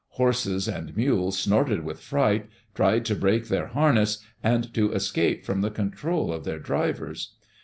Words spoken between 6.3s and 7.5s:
of their drivers.